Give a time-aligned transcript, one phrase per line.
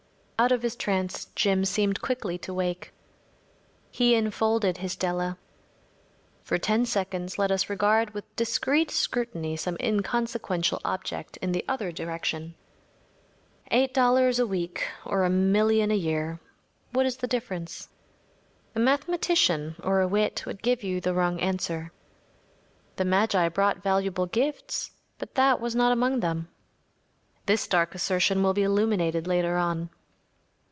[0.41, 2.91] ‚ÄĚ Out of his trance Jim seemed quickly to wake.
[3.91, 5.37] He enfolded his Della.
[6.41, 11.91] For ten seconds let us regard with discreet scrutiny some inconsequential object in the other
[11.91, 12.55] direction.
[13.69, 17.89] Eight dollars a week or a million a year‚ÄĒwhat is the difference?
[18.73, 21.91] A mathematician or a wit would give you the wrong answer.
[22.95, 24.89] The magi brought valuable gifts,
[25.19, 26.47] but that was not among them.
[27.45, 29.91] This dark assertion will be illuminated later on.